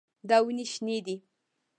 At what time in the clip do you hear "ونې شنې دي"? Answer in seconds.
0.45-1.15